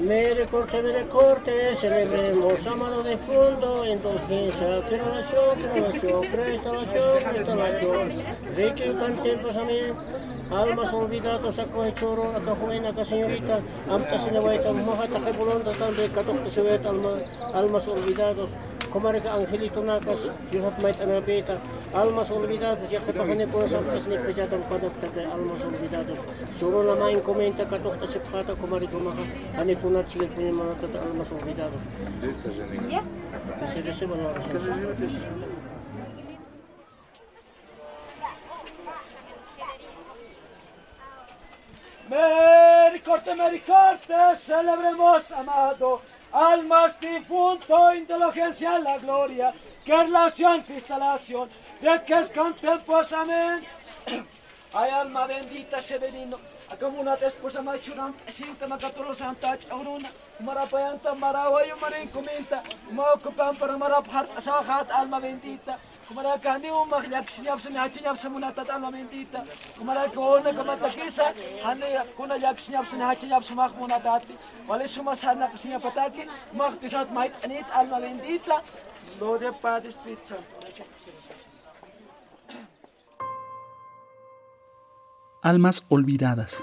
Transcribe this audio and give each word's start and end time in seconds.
Me 0.00 0.34
recorte, 0.34 0.82
me 0.82 0.92
recorte, 0.92 1.74
celebremos. 1.76 2.66
Amado 2.66 3.02
de 3.02 3.16
fondo, 3.16 3.86
indulgencia, 3.86 4.84
que 4.88 4.96
relación, 4.98 5.58
que 5.58 5.68
relación, 5.68 6.20
prestación, 6.32 7.22
prestación, 7.22 8.10
rica 8.56 8.84
y 8.84 8.94
cantempos 8.94 9.56
amén. 9.56 9.94
Almas 10.50 10.92
olvidados, 10.92 11.58
acoge 11.58 11.94
choro, 11.94 12.28
acá 12.28 12.54
joven, 12.60 12.84
acá 12.84 13.04
señorita, 13.04 13.60
amta 13.88 14.18
se 14.18 14.30
nevaita, 14.30 14.72
moja, 14.72 15.06
taque 15.08 15.32
bolonda, 15.32 15.72
también, 15.72 16.10
catok 16.12 16.50
se 16.50 16.60
ve, 16.60 16.80
almas 17.54 17.88
olvidados, 17.88 18.50
comarca 18.94 19.34
angelito 19.34 19.82
nakas, 19.82 20.30
Diosat 20.50 20.78
mait 20.80 20.94
anabeta, 21.02 21.58
almas 21.92 22.30
olvidados, 22.30 22.88
ya 22.88 23.00
que 23.00 23.12
pajane 23.12 23.44
por 23.48 23.64
esa 23.64 23.80
pues 23.80 24.06
ni 24.06 24.16
pejatan 24.16 24.62
padakta 24.70 25.08
que 25.14 25.22
almas 25.26 25.64
olvidados. 25.64 26.18
Choro 26.56 26.84
na 26.84 26.94
main 26.94 27.20
comenta, 27.20 27.66
catok 27.66 28.06
se 28.06 28.20
pata, 28.20 28.54
comarca 28.54 28.98
maha, 29.06 29.24
ane 29.58 29.74
kunat 29.82 30.06
sigat 30.08 30.30
punya 30.30 30.52
manata 30.52 30.86
almas 31.02 31.32
olvidados. 31.32 31.82
Ya. 32.88 33.02
Que 33.58 33.66
se 33.66 33.82
reciban 33.82 34.22
la 34.22 34.28
oración. 34.30 34.62
Mericorte, 42.08 43.34
mericorte, 43.34 44.14
celebremos, 44.46 45.32
amado, 45.32 46.00
almas 46.34 46.98
difunto, 47.00 47.94
inteligencia, 47.94 48.78
la 48.80 48.98
gloria, 48.98 49.54
que 49.84 49.96
relación, 49.96 50.62
cristalación, 50.62 51.48
de 51.80 52.02
que 52.04 52.14
es 52.14 52.28
contempos, 52.28 53.08
Ay, 54.76 54.90
alma 54.90 55.28
bendita, 55.28 55.80
severino, 55.80 56.36
akamuna 56.68 57.14
esposa 57.26 57.62
machuram, 57.62 58.12
sinta 58.28 58.66
makatolo 58.66 59.14
santa 59.14 59.56
chauruna, 59.56 60.08
marapayanta 60.40 61.14
marawayo 61.14 61.76
marin 61.80 62.08
comenta, 62.08 62.60
maocupan 62.90 63.54
para 63.56 63.78
maraphat 63.78 64.26
asahat 64.36 64.90
alma 64.90 65.20
bendita, 65.20 65.78
kumara 66.08 66.36
kandi 66.42 66.70
umak 66.70 67.08
yak 67.08 67.30
sinyap 67.30 67.60
sa 67.60 67.70
hachi 67.70 68.02
nyap 68.02 68.18
sa 68.20 68.28
munatat 68.28 68.68
alma 68.68 68.90
bendita, 68.90 69.46
kumara 69.78 70.08
kona 70.08 70.50
kamatakisa, 70.52 71.26
hane 71.62 71.88
kuna 72.16 72.36
yak 72.36 72.58
sinyap 72.58 72.86
sa 72.90 72.96
hachi 72.96 73.28
nyap 73.28 73.44
sa 73.44 73.54
mak 73.54 73.72
sumasana 74.88 75.52
kasinya 75.52 75.78
pataki, 75.78 76.26
mak 76.52 76.80
tisat 76.80 77.12
mait 77.12 77.32
anit 77.44 77.66
alma 77.72 78.00
bendita, 78.00 78.60
Gloria 79.18 79.52
Padre 79.52 79.92
Almas 85.44 85.84
olvidadas. 85.90 86.62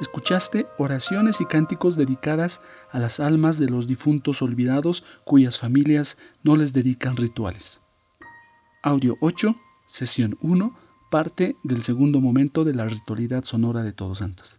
Escuchaste 0.00 0.66
oraciones 0.78 1.42
y 1.42 1.44
cánticos 1.44 1.94
dedicadas 1.94 2.62
a 2.90 2.98
las 2.98 3.20
almas 3.20 3.58
de 3.58 3.68
los 3.68 3.86
difuntos 3.86 4.40
olvidados 4.40 5.04
cuyas 5.26 5.58
familias 5.58 6.16
no 6.42 6.56
les 6.56 6.72
dedican 6.72 7.18
rituales. 7.18 7.82
Audio 8.82 9.18
8, 9.20 9.54
sesión 9.88 10.38
1, 10.40 10.74
parte 11.10 11.56
del 11.64 11.82
segundo 11.82 12.22
momento 12.22 12.64
de 12.64 12.72
la 12.72 12.86
ritualidad 12.86 13.44
sonora 13.44 13.82
de 13.82 13.92
Todos 13.92 14.20
Santos. 14.20 14.58